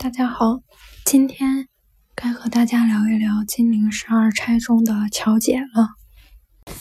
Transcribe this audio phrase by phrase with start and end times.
[0.00, 0.60] 大家好，
[1.04, 1.66] 今天
[2.14, 5.88] 该和大家聊一聊《金陵十二钗》中的巧姐了。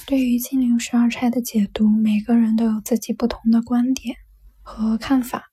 [0.06, 4.17] 对于《金陵十二钗》的解读，每个人都有自己不同的观点
[4.61, 5.45] 和看法。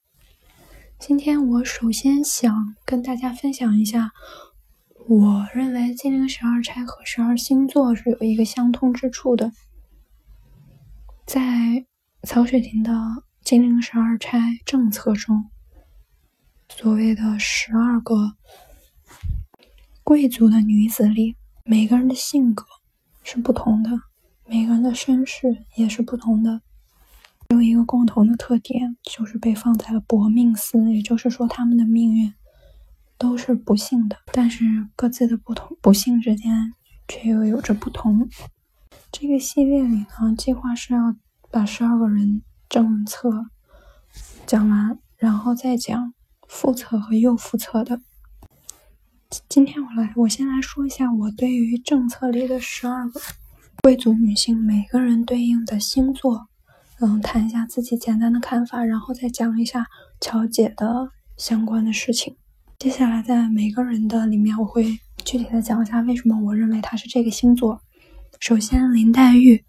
[0.99, 4.11] 今天我首先想跟大家分享一下，
[5.09, 9.51] 我认为《金陵十二钗》和十二星座是有一个相通之处的。
[11.25, 11.87] 在
[12.25, 12.93] 曹雪芹的
[13.43, 15.51] 《金陵十二钗》正册中。
[16.69, 18.35] 所谓的十二个
[20.03, 22.65] 贵族的女子里，每个人的性格
[23.23, 23.91] 是不同的，
[24.47, 26.61] 每个人的身世也是不同的，
[27.49, 32.35] 有一个共同的特点，就是被放在了薄命司，也就是说，他们的命运
[33.17, 36.75] 都是不幸的，但是各自的不同不幸之间
[37.09, 38.29] 却又有着不同。
[39.11, 41.15] 这个系列里呢，计划是要
[41.51, 43.47] 把十二个人政策
[44.45, 46.13] 讲完，然后再讲。
[46.49, 48.01] 复测和又复测的，
[49.49, 53.21] 今天我来，我先来说一下我对于政策里的十二个
[53.83, 56.47] 贵族女性每个人对应的星座，
[57.01, 59.87] 嗯，谈一下自己简单的看法，然后再讲一下
[60.21, 62.37] 乔姐的相关的事情。
[62.79, 64.85] 接下来在每个人的里面，我会
[65.25, 67.81] 具体的讲一下为什么我认为她是这个星座。
[68.41, 69.65] 首先，林黛玉，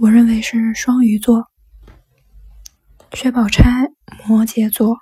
[0.00, 1.42] 我认为是双鱼座；
[3.12, 3.92] 薛宝钗，
[4.26, 4.98] 摩羯座。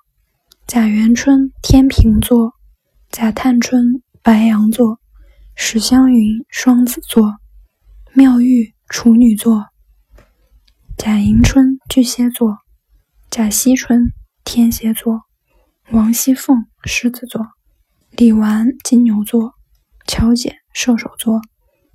[0.68, 2.52] 贾元春天平座，
[3.08, 5.00] 贾探春白羊座，
[5.54, 7.36] 史湘云双子座，
[8.12, 9.68] 妙玉处女座，
[10.98, 12.58] 贾迎春巨蟹座，
[13.30, 14.12] 贾惜春
[14.44, 15.22] 天蝎座，
[15.90, 17.46] 王熙凤狮子座，
[18.10, 19.54] 李纨金牛座，
[20.06, 21.40] 乔姐射手座，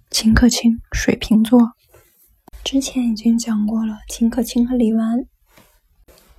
[0.10, 1.74] 秦可卿水瓶座。
[2.64, 5.28] 之前已经讲过了，秦可卿和李纨。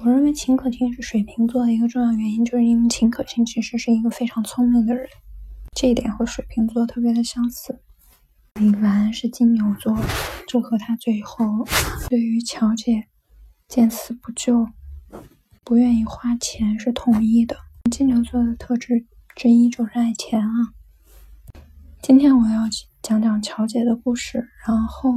[0.04, 5.08] 我认为秦可卿是水瓶座的一个重要原因，就是因为秦可卿其实是一个非常聪明的人，
[5.74, 7.80] 这一点和水瓶座特别的相似。
[8.60, 9.96] 李纨是金牛座，
[10.46, 11.46] 这和他最后
[12.10, 13.06] 对于乔姐
[13.66, 14.68] 见死不救、
[15.64, 17.56] 不愿意花钱是统一的。
[17.90, 20.52] 金牛座的特质之一就是爱钱啊。
[22.02, 22.68] 今天我要
[23.00, 25.14] 讲讲乔姐的故事，然后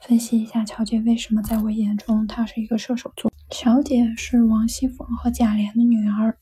[0.00, 3.30] 分析一下乔姐为什么在我眼中她是一个射手座。
[3.48, 6.36] 乔姐是王熙凤和贾琏的女儿。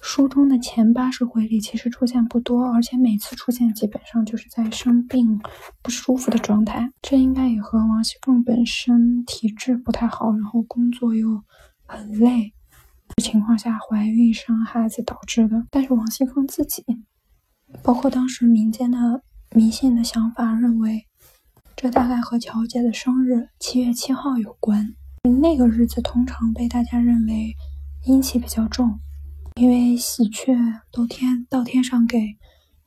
[0.00, 5.40] 书中的前八十回里其实出现不多，而且每次出现基本上就是在生病
[5.82, 6.92] 不舒服的状态。
[7.02, 11.42] 这应该也和王熙凤本身体质不太好，然后工作又
[11.86, 12.52] 很累
[13.08, 15.66] 的情况下怀孕生孩子导致的。
[15.70, 16.84] 但是王熙凤自己，
[17.82, 21.04] 包括当时民间的迷信的想法，认为
[21.74, 24.94] 这大概和乔姐的生日七月七号有关。
[25.28, 27.54] 那个日子通常被大家认为
[28.04, 28.98] 阴气比较重，
[29.56, 30.54] 因为喜鹊
[30.90, 32.36] 都天到天上给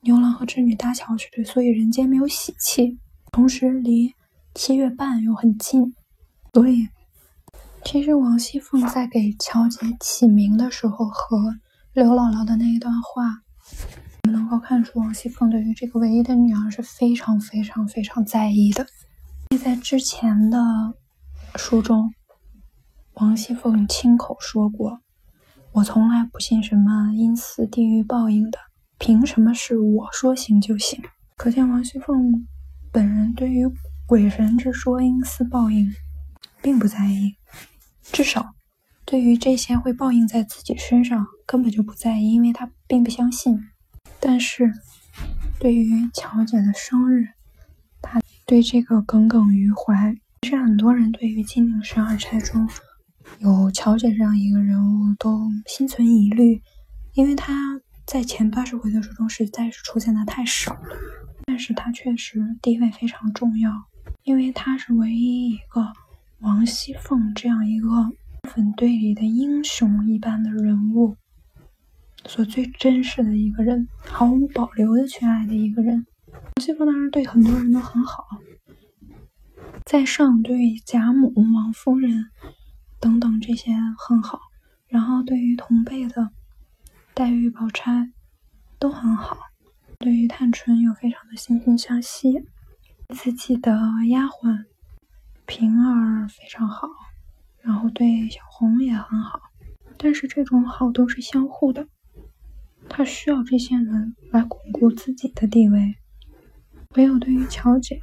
[0.01, 2.99] 牛郎和织女搭桥去，所以人间没有喜气。
[3.31, 4.13] 同时离
[4.53, 5.93] 七月半又很近，
[6.53, 6.87] 所以
[7.85, 11.55] 其实王熙凤在给乔姐起名的时候和
[11.93, 13.41] 刘姥姥的那一段话，
[14.23, 18.85] 我们能够看出王熙凤对于这个唯一的女儿是非常非常非常在意的。
[19.63, 20.57] 在之前的
[21.55, 22.11] 书中。
[23.15, 25.01] 王熙凤亲口说过
[25.73, 28.57] ：“我从来不信什么阴司地狱报应的，
[28.97, 31.03] 凭什么是我说行就行？”
[31.35, 32.47] 可见王熙凤
[32.91, 33.65] 本人对于
[34.05, 35.93] 鬼神之说、阴司报应
[36.61, 37.35] 并不在意，
[38.01, 38.55] 至少
[39.03, 43.59] 对于这些会报应在自己身上根本就不在意，因为她并不相信。
[44.19, 44.71] 但是，
[45.59, 47.27] 对于乔姐的生日，
[48.01, 50.15] 她对这个耿耿于怀。
[50.43, 52.67] 其实很多人对于《金陵十二钗》中，
[53.39, 56.61] 有乔姐这样一个人物都心存疑虑，
[57.13, 60.89] 因为她在前八十回的书中实在是出现的太少了，
[61.45, 63.71] 但是她确实地位非常重要，
[64.23, 65.91] 因为她是唯一一个
[66.39, 67.87] 王熙凤这样一个
[68.49, 71.15] 粉队里的英雄一般的人物
[72.25, 76.05] 所最珍视的一个人，毫无保留的去爱的一个人。
[76.31, 78.27] 王熙凤当然对很多人都很好，
[79.85, 82.25] 在上对贾母、王夫人。
[83.01, 84.39] 等等，这些很好。
[84.87, 86.29] 然后对于同辈的
[87.13, 88.11] 黛玉、宝钗
[88.77, 89.37] 都很好，
[89.97, 92.45] 对于探春又非常的惺惺相惜。
[93.09, 93.71] 自己的
[94.09, 94.65] 丫鬟
[95.45, 96.87] 平儿非常好，
[97.59, 99.41] 然后对小红也很好。
[99.97, 101.87] 但是这种好都是相互的，
[102.87, 105.95] 他需要这些人来巩固自己的地位。
[106.95, 107.99] 唯有对于乔姐，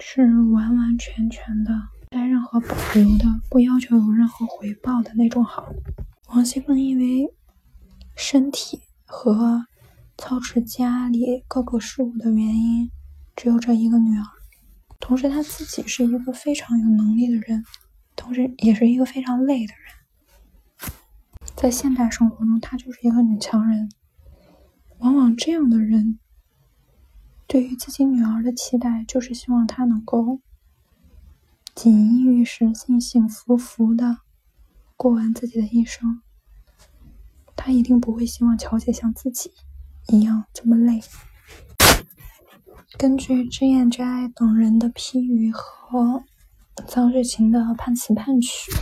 [0.00, 1.72] 是完完全全的。
[2.46, 5.66] 和保留的，不要求有任何回报的那种好。
[6.28, 7.34] 王熙凤因为
[8.16, 9.66] 身体和
[10.16, 12.90] 操持家里各个事务的原因，
[13.34, 14.24] 只有这一个女儿。
[14.98, 17.64] 同时，她自己是一个非常有能力的人，
[18.14, 20.82] 同时也是一个非常累的人。
[21.54, 23.90] 在现代生活中，她就是一个女强人。
[24.98, 26.18] 往往这样的人，
[27.46, 30.40] 对于自己女儿的期待，就是希望她能够
[31.76, 34.20] 锦衣玉食、幸幸福福的
[34.96, 36.22] 过完自己的一生。
[37.54, 39.52] 他一定不会希望乔姐像自己
[40.08, 41.02] 一样这么累。
[42.98, 46.24] 根据脂砚斋等人的批语和
[46.88, 48.72] 臧雪芹的判词判曲，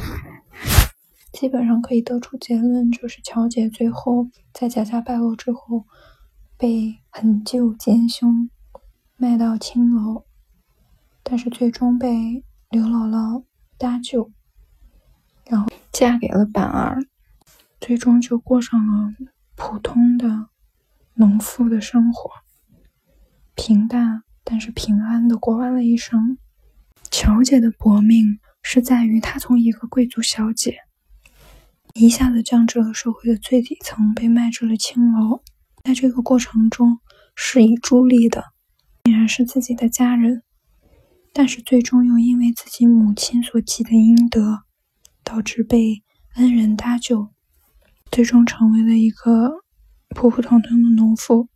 [1.33, 5.85] 基本上可以得出结论，就是乔姐最后在贾家败落之后，
[6.57, 8.49] 被狠舅奸凶
[9.17, 10.23] 卖到青楼，
[11.25, 13.45] 但是最终被刘姥姥
[13.79, 14.33] 搭救，
[15.47, 16.99] 然后嫁给了板儿。
[17.81, 19.15] 最终就过上了
[19.55, 20.49] 普通的
[21.15, 22.33] 农妇的生活，
[23.55, 26.37] 平淡但是平安的过完了一生。
[27.13, 30.79] 乔姐的薄命是在于她从一个贵族小姐，
[31.93, 35.45] 一下子降至了社会的最底层，被卖至了青楼。
[35.85, 36.99] 在这个过程中，
[37.37, 38.47] 是以助力的
[39.05, 40.43] 竟然是自己的家人，
[41.35, 44.61] 但是最终又因为自己母亲所积的阴德，
[45.23, 46.03] 导致被
[46.37, 47.29] 恩人搭救。
[48.13, 49.51] 最终成为了一个
[50.11, 51.49] 普普通通的农妇。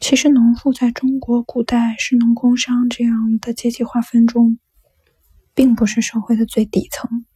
[0.00, 4.58] 其实，农妇在中国古代是农工商这样的阶级划分中，
[5.54, 7.26] 并不是社会的最底层，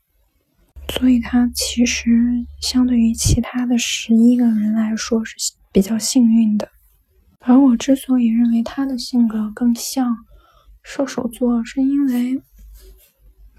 [0.88, 5.36] 所以她其实相对于其他的十一个人来说是
[5.70, 6.70] 比较幸运的。
[7.40, 10.16] 而我之所以认为她的性格更像
[10.88, 12.40] 射手座，是因为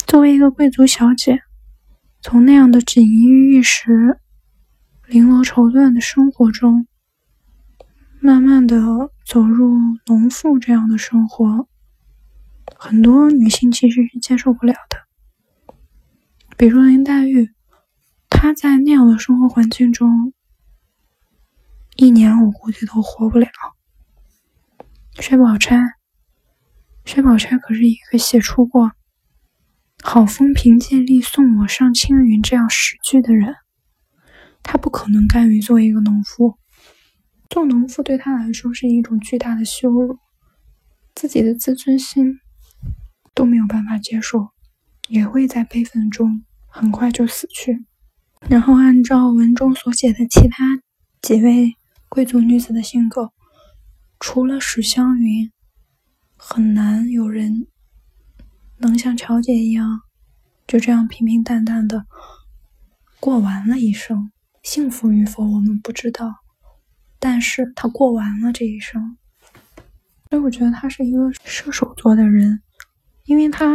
[0.07, 1.41] 作为一个贵族小姐，
[2.21, 4.17] 从那样的锦衣玉食。
[5.09, 6.87] 绫罗绸缎的生活中，
[8.21, 8.77] 慢慢的
[9.25, 11.67] 走入农妇这样的生活，
[12.77, 15.75] 很多女性其实是接受不了的。
[16.57, 17.51] 比如林黛玉，
[18.29, 20.33] 她在那样的生活环境中，
[21.97, 23.49] 一年我估计都活不了。
[25.19, 25.96] 薛宝钗，
[27.07, 28.91] 薛宝钗可是一个写出过
[30.03, 33.55] “好风凭借力，送我上青云”这样诗句的人。
[34.61, 36.57] 他不可能甘于做一个农夫，
[37.49, 40.19] 做农夫对他来说是一种巨大的羞辱，
[41.15, 42.41] 自己的自尊心
[43.33, 44.49] 都没有办法接受，
[45.07, 47.85] 也会在悲愤中很快就死去。
[48.49, 50.81] 然后按照文中所写的其他
[51.21, 51.71] 几位
[52.09, 53.31] 贵族女子的性格，
[54.19, 55.49] 除了史湘云，
[56.37, 57.67] 很难有人
[58.77, 60.01] 能像乔姐一样，
[60.67, 62.05] 就这样平平淡淡的
[63.19, 64.31] 过完了一生。
[64.63, 66.35] 幸福与否，我们不知道，
[67.19, 69.17] 但是他过完了这一生，
[70.29, 72.61] 所以我觉得他是一个射手座的人，
[73.25, 73.65] 因为他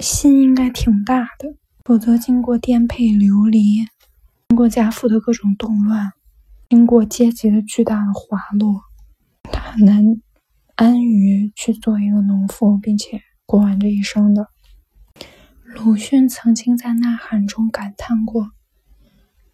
[0.00, 1.54] 心应该挺大的，
[1.84, 3.86] 否则经过颠沛流离，
[4.48, 6.12] 经过家父的各种动乱，
[6.68, 8.82] 经过阶级的巨大的滑落，
[9.44, 10.04] 他很难
[10.80, 14.48] 安于去做一个农妇，并且过完这一生的。
[15.74, 18.52] 鲁迅曾经在《呐喊》中感叹过。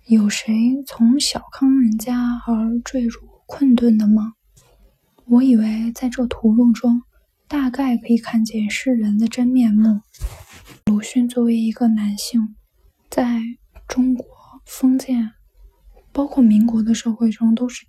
[0.06, 4.35] 有谁从小康人家而坠入困顿的吗？
[5.25, 7.02] 我以为在这屠戮中，
[7.49, 10.02] 大概可以看见世人的真面目。
[10.85, 12.54] 鲁迅作为一个男性，
[13.11, 13.40] 在
[13.88, 14.25] 中国
[14.64, 15.33] 封建，
[16.12, 17.85] 包括民国的社会中，都是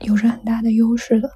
[0.00, 1.30] 有着很大的优势的。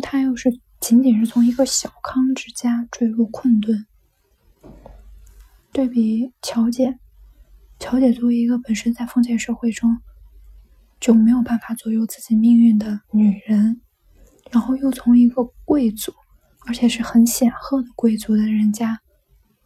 [0.00, 3.86] 他又是仅仅是从一个小康之家坠入困顿，
[5.72, 6.98] 对比乔姐。
[7.78, 9.98] 乔姐作为一个本身在封建社会中
[11.00, 13.80] 就没有办法左右自己命运的女人，
[14.50, 16.12] 然后又从一个贵族，
[16.66, 19.00] 而且是很显赫的贵族的人家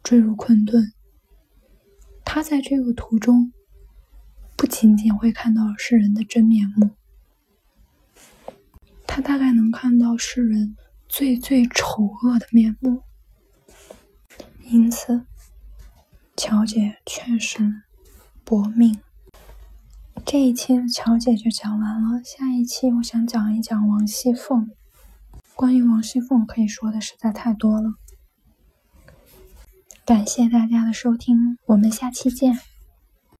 [0.01, 0.93] 坠入困顿，
[2.23, 3.51] 她在这个途中
[4.55, 6.91] 不仅仅会看到世人的真面目，
[9.07, 10.75] 他大概能看到世人
[11.07, 13.03] 最最丑恶的面目，
[14.63, 15.25] 因此，
[16.35, 17.83] 乔姐确实。
[18.47, 18.99] 薄命。
[20.23, 24.69] 这一期的乔姐就讲完了，下一期我想讲一讲王熙凤。
[25.55, 27.95] 关于王熙凤，可以说的实在太多了。
[30.05, 32.59] 感谢大家的收听，我们下期见。